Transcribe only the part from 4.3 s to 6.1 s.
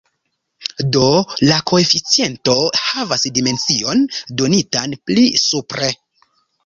donitan pli supre.